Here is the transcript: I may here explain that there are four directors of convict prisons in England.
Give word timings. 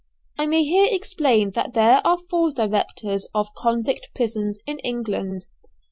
I 0.35 0.47
may 0.47 0.63
here 0.63 0.87
explain 0.89 1.51
that 1.51 1.75
there 1.75 2.01
are 2.03 2.17
four 2.27 2.51
directors 2.51 3.27
of 3.35 3.53
convict 3.53 4.09
prisons 4.15 4.59
in 4.65 4.79
England. 4.79 5.45